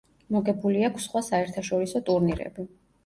მოგებული 0.35 0.81
აქვს 0.87 1.05
სხვა 1.09 1.23
საერთაშორისო 1.27 2.03
ტურნირები. 2.09 2.67